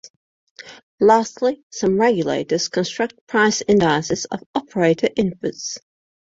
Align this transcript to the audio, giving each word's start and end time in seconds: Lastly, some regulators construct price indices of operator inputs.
Lastly, 0.99 1.63
some 1.69 1.99
regulators 2.01 2.69
construct 2.69 3.19
price 3.27 3.61
indices 3.67 4.25
of 4.25 4.41
operator 4.55 5.09
inputs. 5.09 5.77